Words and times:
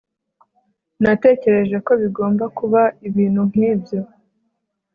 natekereje 1.03 1.77
ko 1.85 1.91
bigomba 2.01 2.45
kuba 2.57 2.81
ibintu 3.07 3.41
nkibyo 3.49 3.99